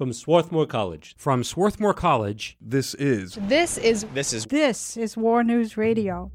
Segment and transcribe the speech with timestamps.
[0.00, 1.14] From Swarthmore College.
[1.18, 6.30] From Swarthmore College, This is This is This is This is War News Radio.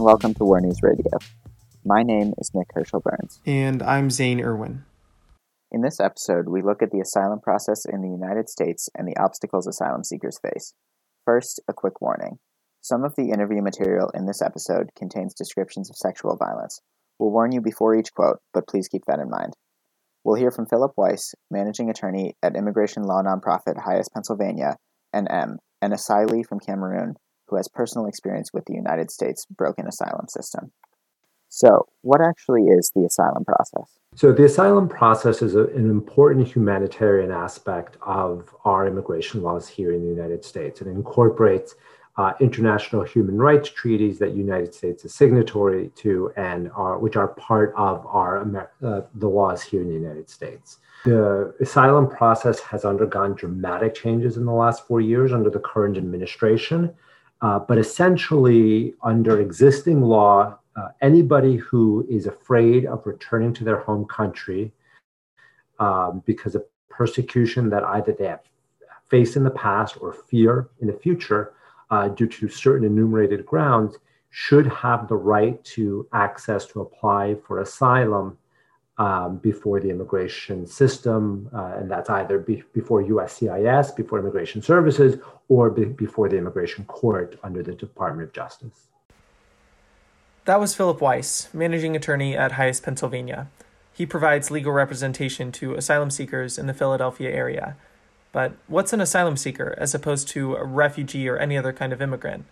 [0.00, 1.10] And welcome to War News Radio.
[1.84, 3.38] My name is Nick Herschel Burns.
[3.44, 4.86] And I'm Zane Irwin.
[5.70, 9.22] In this episode, we look at the asylum process in the United States and the
[9.22, 10.72] obstacles asylum seekers face.
[11.26, 12.38] First, a quick warning.
[12.80, 16.80] Some of the interview material in this episode contains descriptions of sexual violence.
[17.18, 19.52] We'll warn you before each quote, but please keep that in mind.
[20.24, 24.76] We'll hear from Philip Weiss, managing attorney at immigration law nonprofit HIAS Pennsylvania,
[25.12, 27.16] and M, an asylee from Cameroon
[27.50, 30.70] who has personal experience with the United States broken asylum system.
[31.48, 33.98] So, what actually is the asylum process?
[34.14, 39.92] So, the asylum process is a, an important humanitarian aspect of our immigration laws here
[39.92, 40.80] in the United States.
[40.80, 41.74] It incorporates
[42.16, 47.16] uh, international human rights treaties that the United States is signatory to and are which
[47.16, 50.78] are part of our Amer- uh, the laws here in the United States.
[51.04, 55.96] The asylum process has undergone dramatic changes in the last four years under the current
[55.96, 56.94] administration.
[57.42, 63.80] Uh, but essentially, under existing law, uh, anybody who is afraid of returning to their
[63.80, 64.72] home country
[65.78, 68.42] um, because of persecution that either they have
[69.08, 71.54] faced in the past or fear in the future
[71.90, 73.96] uh, due to certain enumerated grounds
[74.30, 78.38] should have the right to access to apply for asylum
[78.98, 85.18] um, before the immigration system, uh, and that's either be, before USCIS, before Immigration Services,
[85.48, 88.88] or be, before the Immigration Court under the Department of Justice.
[90.44, 93.48] That was Philip Weiss, managing attorney at HIAS Pennsylvania.
[93.92, 97.76] He provides legal representation to asylum seekers in the Philadelphia area.
[98.32, 102.00] But what's an asylum seeker as opposed to a refugee or any other kind of
[102.00, 102.44] immigrant?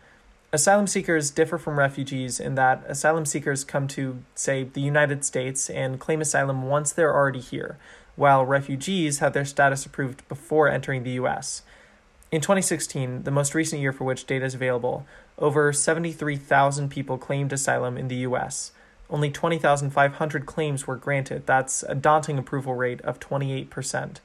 [0.50, 5.68] Asylum seekers differ from refugees in that asylum seekers come to, say, the United States
[5.68, 7.76] and claim asylum once they're already here,
[8.16, 11.60] while refugees have their status approved before entering the U.S.
[12.32, 17.52] In 2016, the most recent year for which data is available, over 73,000 people claimed
[17.52, 18.72] asylum in the U.S.
[19.10, 21.44] Only 20,500 claims were granted.
[21.44, 24.16] That's a daunting approval rate of 28%.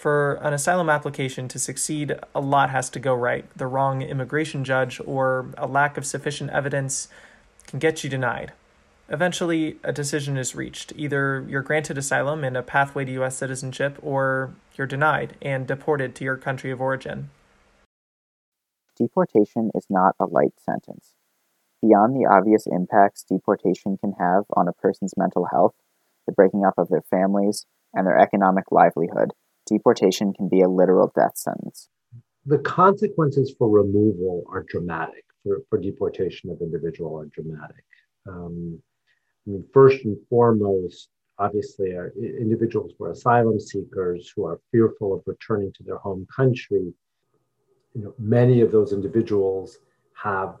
[0.00, 3.44] For an asylum application to succeed, a lot has to go right.
[3.54, 7.08] The wrong immigration judge or a lack of sufficient evidence
[7.66, 8.54] can get you denied.
[9.10, 10.94] Eventually, a decision is reached.
[10.96, 13.36] Either you're granted asylum and a pathway to U.S.
[13.36, 17.28] citizenship, or you're denied and deported to your country of origin.
[18.96, 21.12] Deportation is not a light sentence.
[21.82, 25.74] Beyond the obvious impacts deportation can have on a person's mental health,
[26.24, 29.34] the breaking up of their families, and their economic livelihood,
[29.70, 31.88] deportation can be a literal death sentence.
[32.46, 37.84] The consequences for removal are dramatic, for, for deportation of individual are dramatic.
[38.28, 38.82] Um,
[39.46, 41.08] I mean, first and foremost,
[41.38, 46.26] obviously, are individuals who are asylum seekers who are fearful of returning to their home
[46.34, 46.92] country.
[47.94, 49.78] You know, many of those individuals
[50.14, 50.56] have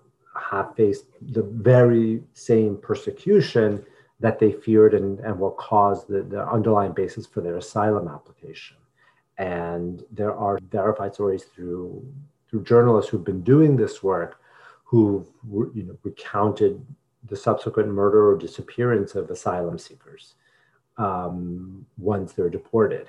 [0.50, 3.84] have faced the very same persecution
[4.20, 8.76] that they feared and, and will cause the, the underlying basis for their asylum application.
[9.40, 12.06] And there are verified stories through
[12.46, 14.38] through journalists who've been doing this work
[14.84, 15.26] who've
[15.72, 16.84] you know recounted
[17.28, 20.34] the subsequent murder or disappearance of asylum seekers
[20.98, 23.08] um, once they're deported.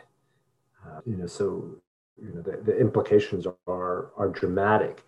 [0.85, 1.75] Uh, you know, so
[2.17, 5.03] you know the, the implications are are dramatic.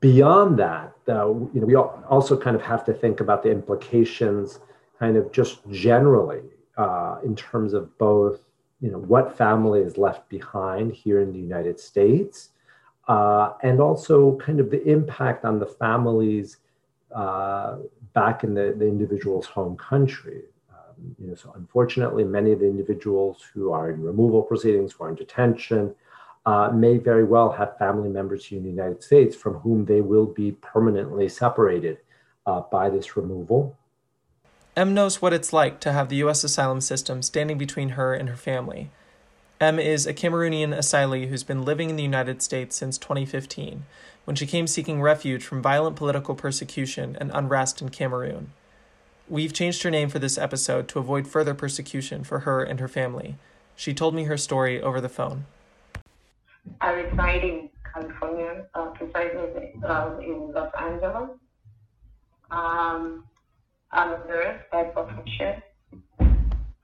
[0.00, 4.60] Beyond that, though, you know, we also kind of have to think about the implications,
[4.98, 6.42] kind of just generally,
[6.78, 8.40] uh, in terms of both,
[8.80, 12.50] you know, what family is left behind here in the United States,
[13.08, 16.58] uh, and also kind of the impact on the families
[17.14, 17.78] uh,
[18.12, 20.42] back in the, the individual's home country.
[20.70, 25.04] Um, you know, so unfortunately, many of the individuals who are in removal proceedings, who
[25.04, 25.94] are in detention,
[26.46, 30.00] uh, may very well have family members here in the United States from whom they
[30.00, 31.98] will be permanently separated
[32.46, 33.76] uh, by this removal.
[34.78, 36.44] M knows what it's like to have the U.S.
[36.44, 38.90] asylum system standing between her and her family.
[39.60, 43.84] M is a Cameroonian asylee who's been living in the United States since 2015,
[44.24, 48.52] when she came seeking refuge from violent political persecution and unrest in Cameroon.
[49.28, 52.86] We've changed her name for this episode to avoid further persecution for her and her
[52.86, 53.34] family.
[53.74, 55.46] She told me her story over the phone.
[56.80, 61.30] I reside in California, uh, precisely uh, in Los Angeles.
[62.52, 63.24] Um,
[63.90, 65.62] I'm a nurse by profession,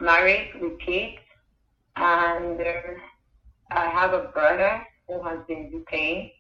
[0.01, 1.19] married with kids,
[1.97, 2.73] and uh,
[3.71, 6.31] I have a brother who has been detained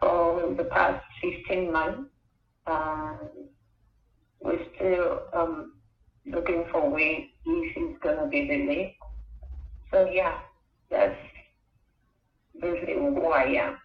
[0.00, 2.10] for the past 15 months.
[4.40, 5.74] We're still um,
[6.24, 8.96] looking for ways if he's going to be released.
[9.90, 10.38] So, yeah,
[10.90, 11.16] that's
[12.60, 13.76] basically who I am.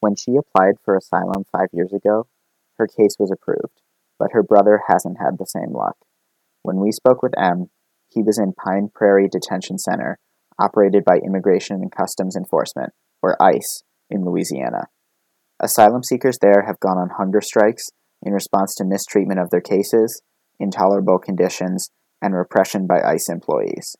[0.00, 2.26] When she applied for asylum five years ago,
[2.78, 3.80] her case was approved,
[4.20, 5.96] but her brother hasn't had the same luck.
[6.62, 7.70] When we spoke with M,
[8.10, 10.18] he was in Pine Prairie Detention Center,
[10.60, 12.90] operated by Immigration and Customs Enforcement,
[13.22, 14.88] or ICE, in Louisiana.
[15.58, 17.88] Asylum seekers there have gone on hunger strikes
[18.22, 20.20] in response to mistreatment of their cases,
[20.58, 21.90] intolerable conditions,
[22.20, 23.96] and repression by ICE employees.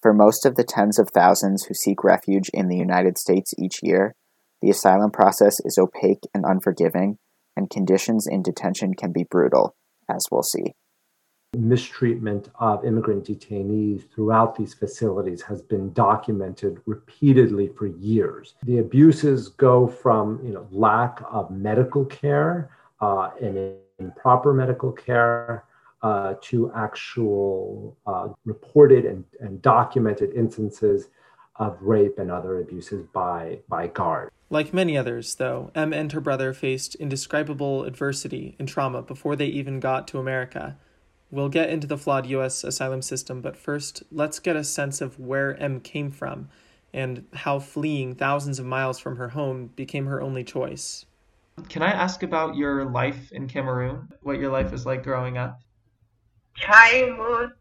[0.00, 3.80] For most of the tens of thousands who seek refuge in the United States each
[3.82, 4.14] year,
[4.60, 7.18] the asylum process is opaque and unforgiving,
[7.56, 9.74] and conditions in detention can be brutal,
[10.08, 10.74] as we'll see.
[11.54, 18.54] Mistreatment of immigrant detainees throughout these facilities has been documented repeatedly for years.
[18.64, 22.70] The abuses go from you know, lack of medical care
[23.02, 25.64] uh, and improper medical care
[26.00, 31.08] uh, to actual uh, reported and, and documented instances
[31.56, 34.30] of rape and other abuses by, by guards.
[34.50, 39.46] Like many others, though, M and her brother faced indescribable adversity and trauma before they
[39.46, 40.76] even got to America.
[41.30, 42.62] We'll get into the flawed U.S.
[42.62, 46.50] asylum system, but first, let's get a sense of where M came from
[46.92, 51.06] and how fleeing thousands of miles from her home became her only choice.
[51.68, 54.08] Can I ask about your life in Cameroon?
[54.22, 55.60] What your life was like growing up?
[56.56, 57.52] Childhood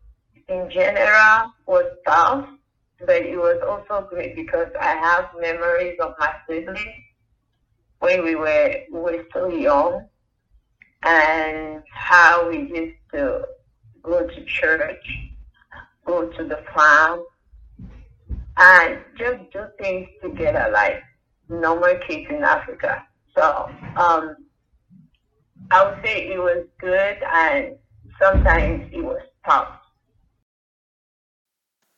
[0.49, 2.49] in general was tough,
[3.06, 6.80] but it was also great because I have memories of my siblings
[8.00, 10.07] when we were we were still young
[11.03, 13.45] and how we used to
[14.03, 15.06] go to church,
[16.06, 17.21] go to the farm,
[18.57, 21.01] and just do things together like
[21.50, 23.03] normal kids in Africa.
[23.36, 24.36] So um,
[25.71, 27.75] I would say it was good and
[28.21, 29.81] sometimes it was tough.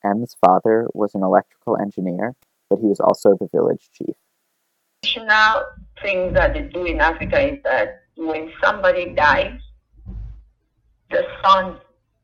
[0.04, 2.36] M's father was an electrical engineer,
[2.70, 4.16] but he was also the village chief.
[5.04, 5.64] Traditional
[6.02, 9.60] thing that they do in Africa is that when somebody dies,
[11.10, 11.78] the son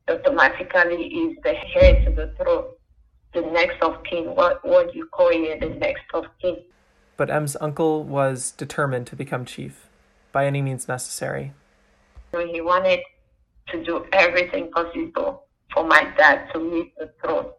[0.08, 2.64] automatically is the heir to the throne,
[3.34, 6.56] the next of kin, what, what you call it, the next of kin.
[7.16, 9.88] But M's uncle was determined to become chief,
[10.32, 11.52] by any means necessary.
[12.32, 13.00] He wanted
[13.68, 17.50] to do everything possible for my dad to meet the throne.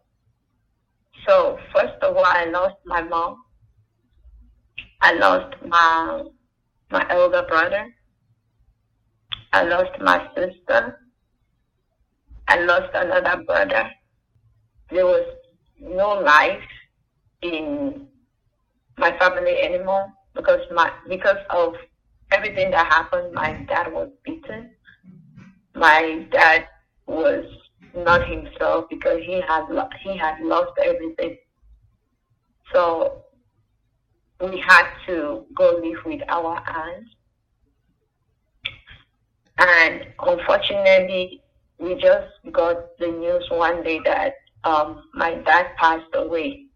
[1.26, 3.36] So first of all, I lost my mom.
[5.00, 6.24] I lost my
[6.90, 7.86] my elder brother.
[9.52, 10.98] I lost my sister.
[12.48, 13.90] I lost another brother.
[14.90, 15.26] There was
[15.80, 16.62] no life
[17.42, 18.06] in
[18.98, 21.74] my family anymore because my because of
[22.32, 23.32] everything that happened.
[23.32, 24.70] My dad was beaten.
[25.74, 26.66] My dad
[27.06, 27.44] was
[27.94, 29.64] not himself because he had
[30.02, 31.36] he had lost everything.
[32.72, 33.24] So
[34.40, 37.06] we had to go live with our aunt.
[39.58, 41.42] And unfortunately,
[41.78, 46.66] we just got the news one day that um, my dad passed away.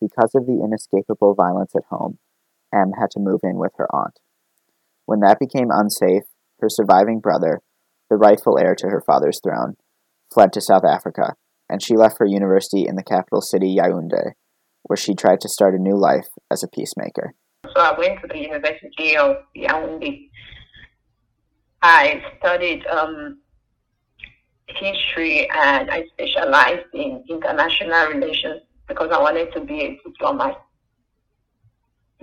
[0.00, 2.18] Because of the inescapable violence at home,
[2.72, 4.18] M had to move in with her aunt.
[5.06, 6.24] When that became unsafe,
[6.60, 7.62] her surviving brother,
[8.10, 9.76] the rightful heir to her father's throne,
[10.32, 11.34] fled to South Africa,
[11.68, 14.32] and she left for university in the capital city Yaoundé,
[14.82, 17.34] where she tried to start a new life as a peacemaker.
[17.74, 20.30] So I went to the University of Yaoundé.
[21.82, 23.38] I studied um,
[24.68, 30.60] history and I specialized in international relations because I wanted to be a diplomat.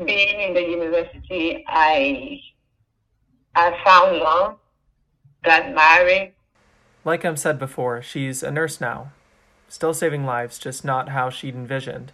[0.03, 2.41] Being in the university, I
[3.55, 4.57] I found love,
[5.45, 6.33] got married.
[7.05, 9.11] Like I said before, she's a nurse now,
[9.69, 12.11] still saving lives, just not how she'd envisioned.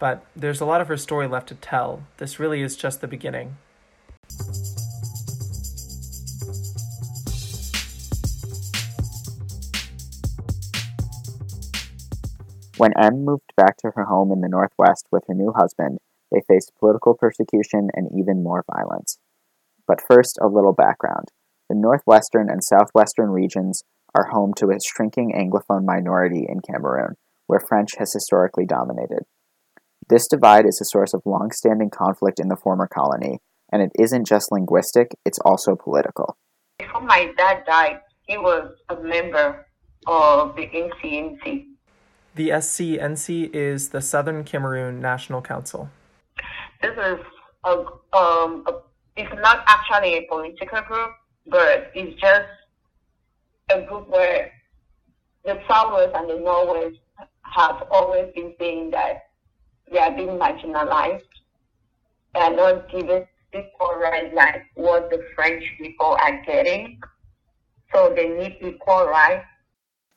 [0.00, 2.02] But there's a lot of her story left to tell.
[2.16, 3.56] This really is just the beginning.
[12.76, 15.98] When M moved back to her home in the Northwest with her new husband,
[16.32, 19.18] they faced political persecution and even more violence.
[19.86, 21.28] But first, a little background.
[21.68, 23.82] The Northwestern and Southwestern regions
[24.14, 27.14] are home to a shrinking Anglophone minority in Cameroon,
[27.46, 29.24] where French has historically dominated.
[30.08, 33.38] This divide is a source of long standing conflict in the former colony,
[33.72, 36.36] and it isn't just linguistic, it's also political.
[36.78, 39.66] Before my dad died, he was a member
[40.06, 41.66] of the SCNC.
[42.34, 45.88] The SCNC is the Southern Cameroon National Council.
[46.82, 47.20] This is
[47.64, 47.70] a,
[48.12, 48.80] um, a,
[49.16, 51.10] it's not actually a political group,
[51.46, 52.48] but it's just
[53.70, 54.50] a group where
[55.44, 56.96] the Southwest and the Northwest
[57.42, 59.28] have always been saying that
[59.90, 61.22] they are being marginalized.
[62.34, 67.00] Are not given equal rights like what the French people are getting.
[67.92, 69.46] So they need equal rights.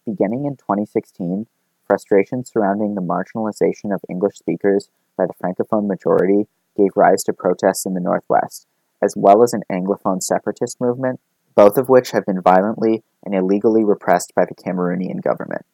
[0.03, 1.45] Beginning in 2016,
[1.85, 7.85] frustration surrounding the marginalization of English speakers by the Francophone majority gave rise to protests
[7.85, 8.67] in the Northwest,
[9.03, 11.19] as well as an Anglophone separatist movement,
[11.55, 15.65] both of which have been violently and illegally repressed by the Cameroonian government.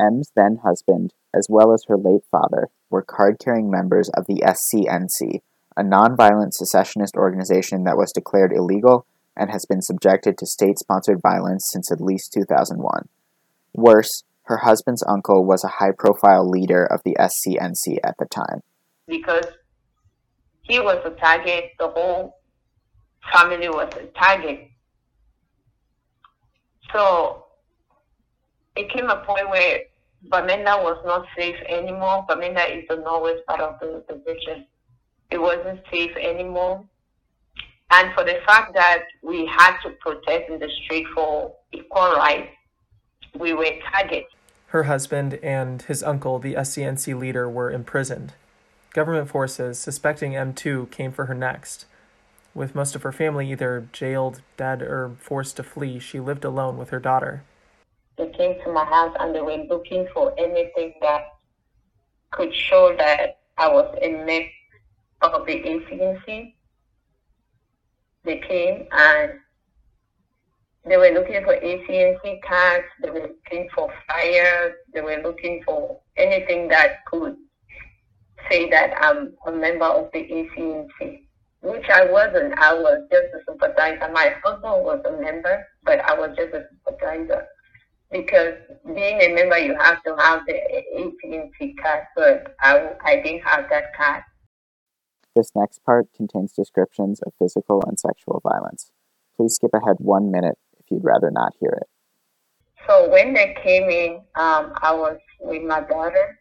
[0.00, 4.42] M's then husband, as well as her late father, were card carrying members of the
[4.44, 5.42] SCNC,
[5.76, 9.06] a nonviolent secessionist organization that was declared illegal
[9.36, 13.08] and has been subjected to state sponsored violence since at least 2001.
[13.74, 18.62] Worse, her husband's uncle was a high profile leader of the SCNC at the time.
[19.06, 19.46] Because
[20.70, 22.38] he was a target, the whole
[23.34, 24.70] family was a target.
[26.92, 27.46] So
[28.76, 29.80] it came a point where
[30.28, 32.24] Bamenda was not safe anymore.
[32.28, 34.64] Bamenda is the northwest part of the, region.
[35.32, 36.84] It wasn't safe anymore.
[37.90, 42.52] And for the fact that we had to protest in the street for equal rights,
[43.36, 44.24] we were targeted.
[44.68, 48.34] Her husband and his uncle, the SCNC leader, were imprisoned.
[48.92, 51.86] Government forces, suspecting M2, came for her next.
[52.54, 56.76] With most of her family either jailed, dead, or forced to flee, she lived alone
[56.76, 57.44] with her daughter.
[58.18, 61.36] They came to my house and they were looking for anything that
[62.32, 64.48] could show that I was a member
[65.22, 66.54] of the SCNC.
[68.24, 69.32] They came and
[70.84, 76.00] they were looking for SCNC cards, they were looking for flyers, they were looking for
[76.16, 77.36] anything that could
[78.50, 81.22] say that I'm a member of the SCNC,
[81.62, 82.58] which I wasn't.
[82.58, 84.10] I was just a sympathizer.
[84.12, 87.46] My husband was a member, but I was just a sympathizer.
[88.10, 88.54] Because
[88.86, 90.54] being a member, you have to have the
[90.96, 94.24] SCNC card, but I, I didn't have that card.
[95.36, 98.90] This next part contains descriptions of physical and sexual violence.
[99.36, 101.88] Please skip ahead one minute if you'd rather not hear it.
[102.88, 106.39] So when they came in, um, I was with my daughter.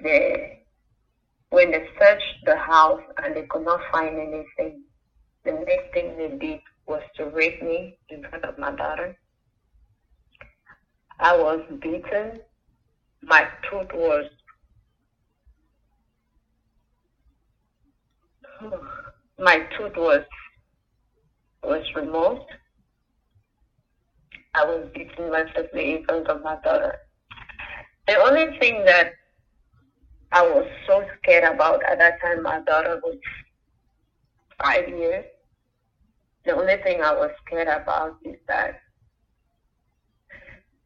[0.00, 0.62] They,
[1.50, 4.82] when they searched the house and they could not find anything,
[5.44, 9.16] the next thing they did was to rape me in front of my daughter.
[11.18, 12.40] I was beaten.
[13.22, 14.26] My tooth was
[19.38, 20.24] my tooth was
[21.62, 22.50] was removed.
[24.54, 26.96] I was beaten mercilessly in front of my daughter.
[28.06, 29.12] The only thing that
[30.32, 33.16] I was so scared about at that time, my daughter was
[34.62, 35.24] five years.
[36.44, 38.80] The only thing I was scared about is that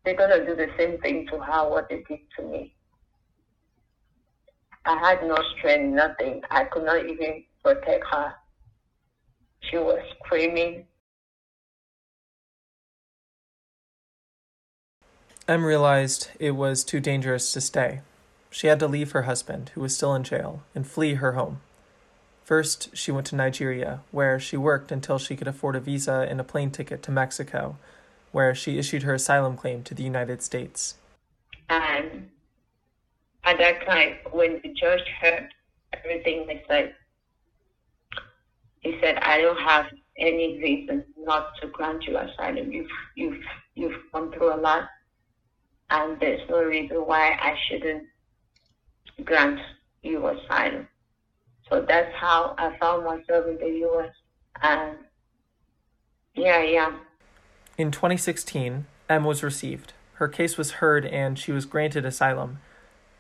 [0.04, 2.74] they're gonna do the same thing to her what they did to me.
[4.86, 6.42] I had no strength, nothing.
[6.50, 8.34] I could not even protect her.
[9.60, 10.86] She was screaming.
[15.46, 18.00] M realized it was too dangerous to stay.
[18.50, 21.60] She had to leave her husband, who was still in jail, and flee her home.
[22.42, 26.40] First, she went to Nigeria, where she worked until she could afford a visa and
[26.40, 27.76] a plane ticket to Mexico,
[28.32, 30.96] where she issued her asylum claim to the United States.
[31.68, 32.28] And
[33.44, 35.48] at that time, when the judge heard
[35.92, 36.94] everything they said,
[38.80, 39.86] he said, I don't have
[40.18, 42.72] any reason not to grant you asylum.
[42.72, 43.44] You've, you've,
[43.76, 44.88] you've gone through a lot,
[45.90, 48.04] and there's no reason why I shouldn't
[49.24, 49.60] grant
[50.02, 50.88] you asylum.
[51.68, 54.12] So that's how I found myself in the U.S.
[54.62, 54.96] And
[56.36, 57.00] I am.
[57.78, 59.92] In 2016, M was received.
[60.14, 62.58] Her case was heard and she was granted asylum.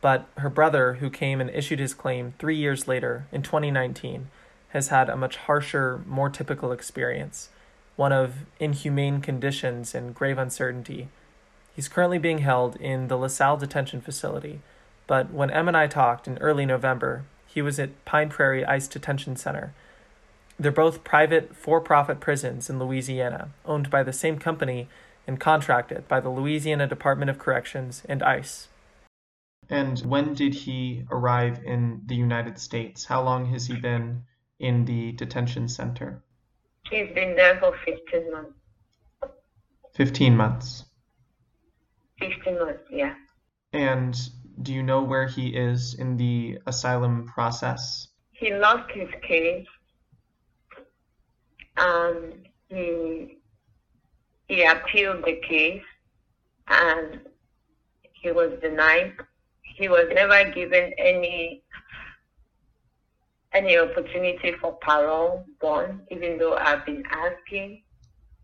[0.00, 4.28] But her brother, who came and issued his claim three years later, in 2019,
[4.70, 7.50] has had a much harsher, more typical experience
[8.00, 11.08] one of inhumane conditions and grave uncertainty.
[11.76, 14.62] He's currently being held in the LaSalle Detention Facility,
[15.10, 18.86] but when M and I talked in early November, he was at Pine Prairie ICE
[18.86, 19.74] Detention Center.
[20.56, 24.88] They're both private, for profit prisons in Louisiana, owned by the same company
[25.26, 28.68] and contracted by the Louisiana Department of Corrections and ICE.
[29.68, 33.04] And when did he arrive in the United States?
[33.04, 34.22] How long has he been
[34.60, 36.22] in the detention center?
[36.88, 38.52] He's been there for 15 months.
[39.96, 40.84] 15 months.
[42.20, 43.14] 15 months, yeah.
[43.72, 44.16] And
[44.62, 48.08] do you know where he is in the asylum process?
[48.32, 49.66] He lost his case.
[51.76, 52.32] Um,
[52.68, 53.38] he
[54.48, 55.82] he appealed the case,
[56.68, 57.20] and
[58.12, 59.14] he was denied.
[59.62, 61.62] He was never given any
[63.52, 67.82] any opportunity for parole bond, even though I've been asking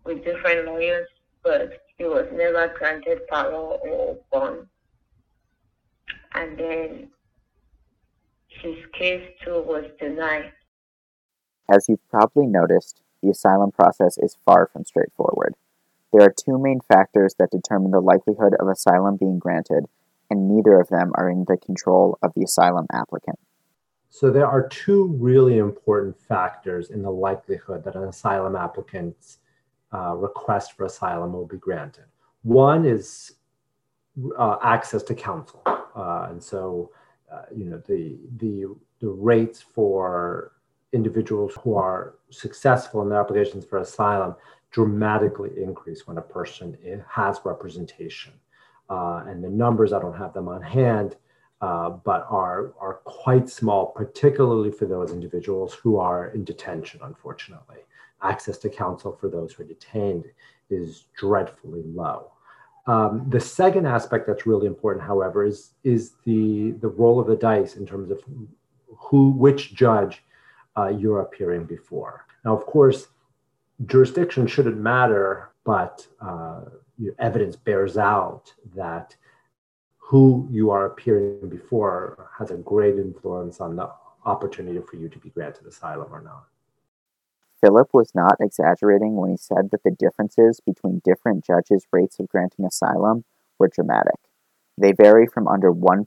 [0.04, 1.08] with different lawyers,
[1.42, 4.66] but he was never granted parole or bond.
[6.37, 7.09] And then
[8.49, 10.52] his case too was denied.
[11.69, 15.55] As you've probably noticed, the asylum process is far from straightforward.
[16.12, 19.87] There are two main factors that determine the likelihood of asylum being granted,
[20.31, 23.38] and neither of them are in the control of the asylum applicant.
[24.09, 29.38] So, there are two really important factors in the likelihood that an asylum applicant's
[29.93, 32.05] uh, request for asylum will be granted.
[32.43, 33.35] One is
[34.38, 36.90] uh, access to counsel, uh, and so
[37.32, 38.66] uh, you know the the
[39.00, 40.52] the rates for
[40.92, 44.35] individuals who are successful in their applications for asylum
[44.70, 46.76] dramatically increase when a person
[47.08, 48.32] has representation.
[48.88, 51.16] Uh, and the numbers, I don't have them on hand,
[51.61, 57.78] uh, but are, are quite small, particularly for those individuals who are in detention, unfortunately.
[58.23, 60.26] Access to counsel for those who are detained
[60.70, 62.32] is dreadfully low.
[62.87, 67.37] Um, the second aspect that's really important, however, is, is the, the roll of the
[67.37, 68.23] dice in terms of
[68.97, 70.23] who, which judge
[70.76, 72.26] uh, you're appearing before.
[72.45, 73.09] Now, of course,
[73.87, 76.61] jurisdiction shouldn't matter, but uh,
[77.19, 79.16] evidence bears out that
[79.99, 83.90] who you are appearing before has a great influence on the
[84.25, 86.46] opportunity for you to be granted asylum or not.
[87.61, 92.29] Philip was not exaggerating when he said that the differences between different judges' rates of
[92.29, 93.25] granting asylum
[93.59, 94.21] were dramatic.
[94.79, 96.05] They vary from under 1%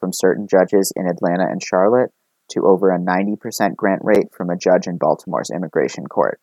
[0.00, 2.10] from certain judges in Atlanta and Charlotte
[2.50, 6.40] to over a 90% grant rate from a judge in Baltimore's immigration court.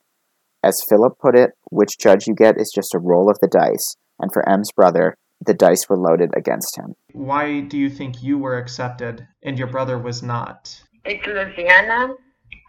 [0.63, 3.95] As Philip put it, which judge you get is just a roll of the dice,
[4.19, 5.15] and for M's brother,
[5.45, 6.95] the dice were loaded against him.
[7.13, 10.83] Why do you think you were accepted and your brother was not?
[11.05, 12.15] It's Louisiana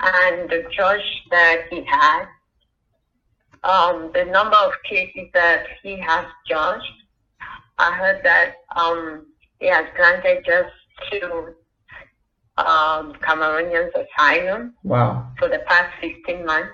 [0.02, 2.24] and the judge that he had,
[3.64, 6.92] um, the number of cases that he has judged.
[7.78, 9.26] I heard that um,
[9.58, 10.72] he has granted just
[11.10, 11.54] two
[12.58, 14.74] um, Cameroonians asylum.
[14.82, 15.28] Wow.
[15.38, 16.70] For the past 15 months.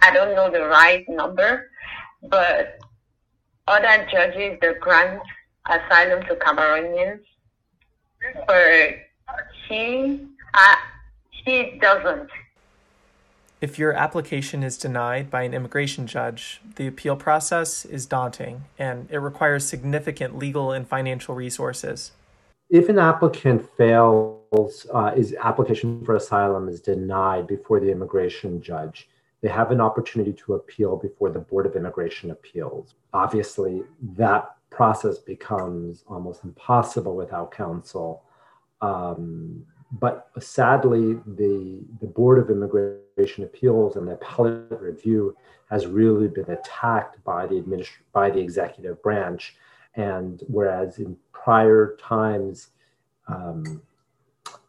[0.00, 1.70] I don't know the right number,
[2.30, 2.78] but
[3.66, 5.20] other judges that grant
[5.66, 7.20] asylum to Cameroonians,
[8.46, 8.94] but
[9.68, 10.76] he, uh,
[11.30, 12.28] he doesn't.
[13.60, 19.08] If your application is denied by an immigration judge, the appeal process is daunting and
[19.10, 22.12] it requires significant legal and financial resources.
[22.70, 29.08] If an applicant fails, uh, his application for asylum is denied before the immigration judge,
[29.40, 32.94] they have an opportunity to appeal before the Board of Immigration Appeals.
[33.12, 33.82] Obviously,
[34.16, 38.22] that process becomes almost impossible without counsel.
[38.80, 45.34] Um, but sadly, the, the Board of Immigration Appeals and the appellate review
[45.70, 49.56] has really been attacked by the administ- by the executive branch.
[49.94, 52.68] And whereas in prior times,
[53.28, 53.82] um,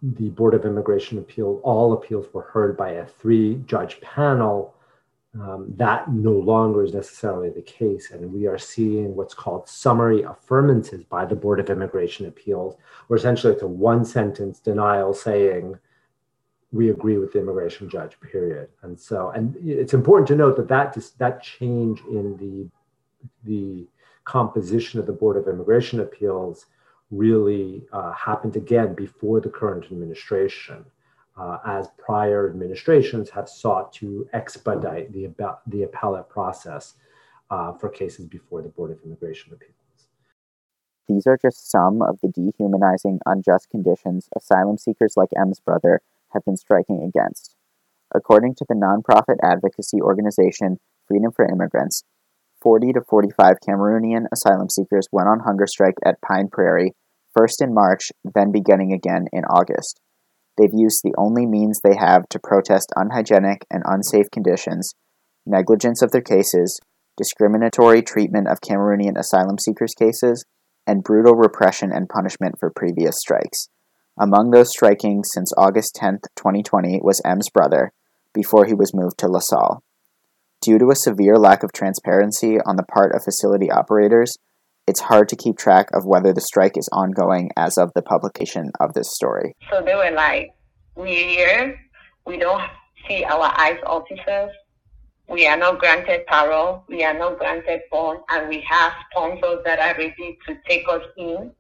[0.02, 4.74] the Board of Immigration Appeal, all appeals were heard by a three judge panel.
[5.36, 8.10] Um, that no longer is necessarily the case.
[8.10, 13.18] And we are seeing what's called summary affirmances by the Board of Immigration Appeals, where
[13.18, 15.78] essentially it's a one sentence denial saying,
[16.72, 18.70] we agree with the immigration judge, period.
[18.82, 22.70] And so, and it's important to note that that, just, that change in the,
[23.44, 23.88] the
[24.24, 26.68] composition of the Board of Immigration Appeals
[27.12, 30.86] really uh, happened again before the current administration,
[31.40, 35.32] uh, as prior administrations have sought to expedite the,
[35.68, 36.96] the appellate process
[37.50, 39.74] uh, for cases before the Board of Immigration Appeals.
[41.08, 46.02] These are just some of the dehumanizing, unjust conditions asylum seekers like M's brother
[46.34, 47.56] have been striking against.
[48.14, 52.04] According to the nonprofit advocacy organization Freedom for Immigrants,
[52.62, 56.94] 40 to 45 Cameroonian asylum seekers went on hunger strike at Pine Prairie,
[57.36, 60.02] first in March, then beginning again in August.
[60.60, 64.94] They've used the only means they have to protest unhygienic and unsafe conditions,
[65.46, 66.80] negligence of their cases,
[67.18, 70.46] discriminatory treatment of Cameroonian asylum seekers' cases,
[70.86, 73.70] and brutal repression and punishment for previous strikes.
[74.20, 77.94] Among those striking since August 10, 2020, was M's brother,
[78.34, 79.82] before he was moved to La Salle.
[80.62, 84.38] Due to a severe lack of transparency on the part of facility operators,
[84.90, 88.72] it's hard to keep track of whether the strike is ongoing as of the publication
[88.80, 89.54] of this story.
[89.70, 90.50] So they were like,
[90.96, 91.80] We're here,
[92.26, 92.64] we don't
[93.08, 94.52] see our ICE officers,
[95.30, 99.78] we are not granted parole, we are not granted bond, and we have sponsors that
[99.78, 101.52] are ready to take us in.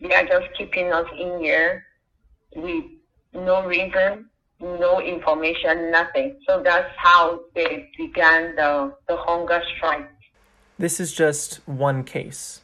[0.00, 1.84] They are just keeping us in here
[2.56, 2.84] with
[3.34, 6.38] no reason, no information, nothing.
[6.48, 10.08] So that's how they began the, the hunger strike.
[10.80, 12.60] This is just one case.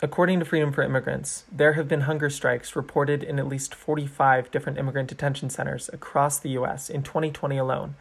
[0.00, 4.50] According to Freedom for Immigrants, there have been hunger strikes reported in at least 45
[4.50, 6.88] different immigrant detention centers across the U.S.
[6.88, 7.96] in 2020 alone.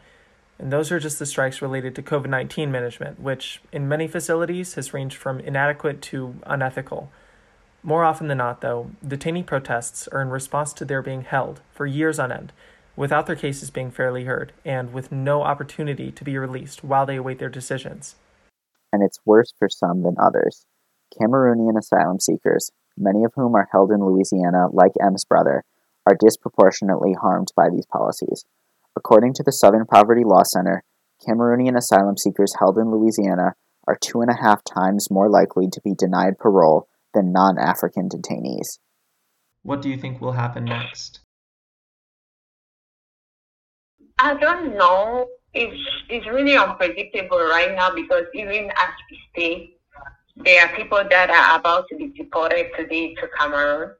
[0.58, 4.76] And those are just the strikes related to COVID 19 management, which in many facilities
[4.76, 7.12] has ranged from inadequate to unethical.
[7.84, 11.86] More often than not, though, detainee protests are in response to their being held for
[11.86, 12.54] years on end,
[12.96, 17.18] without their cases being fairly heard, and with no opportunity to be released while they
[17.18, 18.16] await their decisions.
[18.92, 20.66] And it's worse for some than others.
[21.20, 25.64] Cameroonian asylum seekers, many of whom are held in Louisiana like M's brother,
[26.06, 28.46] are disproportionately harmed by these policies.
[28.96, 30.84] According to the Southern Poverty Law Center,
[31.28, 33.54] Cameroonian asylum seekers held in Louisiana
[33.88, 38.08] are two and a half times more likely to be denied parole than non African
[38.10, 38.80] detainees.
[39.64, 41.20] What do you think will happen next?
[44.18, 45.28] I don't know.
[45.54, 45.76] It's,
[46.10, 49.80] it's really unpredictable right now because even as we speak,
[50.36, 53.92] there are people that are about to be deported today to Cameroon.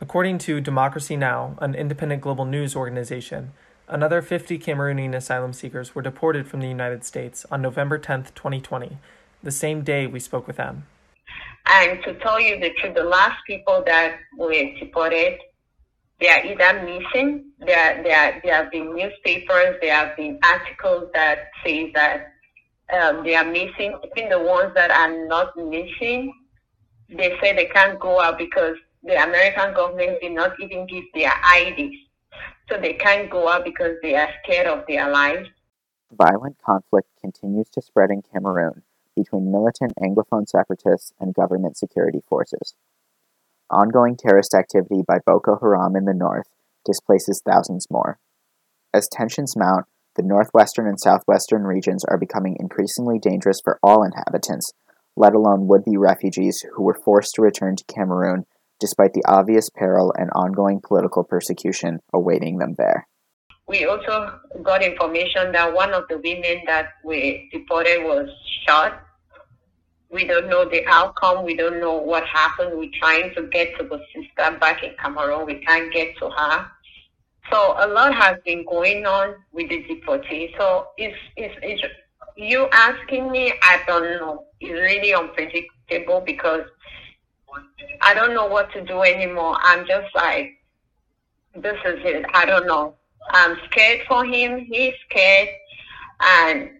[0.00, 3.52] According to Democracy Now!, an independent global news organization,
[3.88, 8.98] another 50 Cameroonian asylum seekers were deported from the United States on November 10, 2020,
[9.42, 10.86] the same day we spoke with them.
[11.66, 15.38] And to tell you the truth, the last people that were deported,
[16.20, 21.50] they are either missing, there, there, there have been newspapers, there have been articles that
[21.64, 22.32] say that
[22.92, 23.98] um, they are missing.
[24.16, 26.32] Even the ones that are not missing,
[27.10, 31.32] they say they can't go out because the American government did not even give their
[31.54, 31.96] IDs.
[32.68, 35.48] So they can't go out because they are scared of their lives.
[36.12, 38.82] Violent conflict continues to spread in Cameroon
[39.14, 42.74] between militant Anglophone separatists and government security forces.
[43.70, 46.46] Ongoing terrorist activity by Boko Haram in the north
[46.84, 48.18] displaces thousands more.
[48.94, 54.72] As tensions mount, the northwestern and southwestern regions are becoming increasingly dangerous for all inhabitants,
[55.16, 58.46] let alone would be refugees who were forced to return to Cameroon
[58.78, 63.08] despite the obvious peril and ongoing political persecution awaiting them there.
[63.68, 68.28] We also got information that one of the women that we deported was
[68.66, 69.05] shot
[70.10, 71.44] we don't know the outcome.
[71.44, 72.78] We don't know what happened.
[72.78, 75.46] We're trying to get to the sister back in Cameroon.
[75.46, 76.70] We can't get to her.
[77.50, 80.56] So a lot has been going on with the deportee.
[80.58, 81.82] So it's, it's, it's
[82.36, 84.46] you asking me, I don't know.
[84.60, 86.62] It's really unpredictable because
[88.02, 89.56] I don't know what to do anymore.
[89.60, 90.58] I'm just like,
[91.54, 92.26] this is it.
[92.34, 92.94] I don't know.
[93.30, 94.60] I'm scared for him.
[94.60, 95.48] He's scared.
[96.20, 96.70] And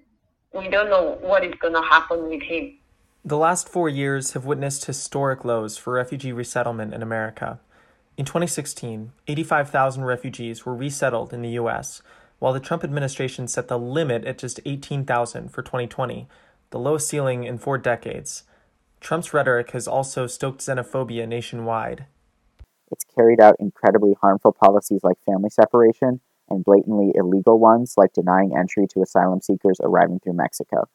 [0.53, 2.79] we don't know what is going to happen with him.
[3.27, 7.59] The last four years have witnessed historic lows for refugee resettlement in America.
[8.17, 12.03] In 2016, 85,000 refugees were resettled in the U.S.,
[12.39, 16.29] while the Trump administration set the limit at just 18,000 for 2020,
[16.71, 18.45] the lowest ceiling in four decades.
[19.01, 22.07] Trump's rhetoric has also stoked xenophobia nationwide.
[22.93, 28.57] It's carried out incredibly harmful policies like family separation and blatantly illegal ones like denying
[28.57, 30.89] entry to asylum seekers arriving through Mexico.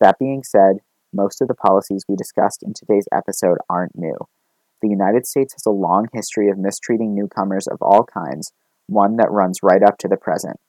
[0.00, 0.80] That being said,
[1.16, 4.16] most of the policies we discussed in today's episode aren't new.
[4.82, 8.52] The United States has a long history of mistreating newcomers of all kinds,
[8.86, 10.60] one that runs right up to the present.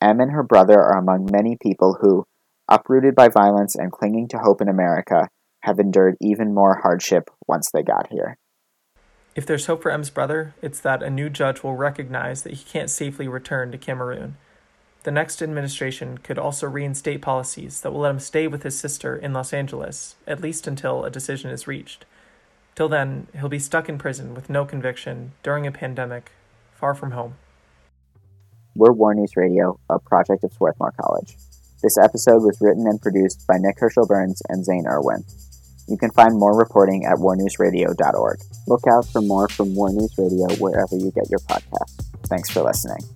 [0.00, 2.26] M and her brother are among many people who,
[2.68, 5.28] uprooted by violence and clinging to hope in America,
[5.60, 8.38] have endured even more hardship once they got here.
[9.34, 12.64] If there's hope for M's brother, it's that a new judge will recognize that he
[12.64, 14.36] can't safely return to Cameroon
[15.06, 19.16] the next administration could also reinstate policies that will let him stay with his sister
[19.16, 22.04] in Los Angeles, at least until a decision is reached.
[22.74, 26.32] Till then, he'll be stuck in prison with no conviction during a pandemic,
[26.74, 27.36] far from home.
[28.74, 31.36] We're War News Radio, a project of Swarthmore College.
[31.84, 35.22] This episode was written and produced by Nick Herschel Burns and Zane Irwin.
[35.86, 38.40] You can find more reporting at warnewsradio.org.
[38.66, 42.02] Look out for more from War News Radio wherever you get your podcasts.
[42.26, 43.15] Thanks for listening.